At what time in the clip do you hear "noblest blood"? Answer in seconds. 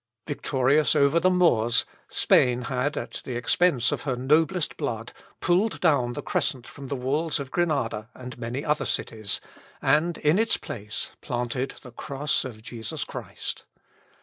4.15-5.13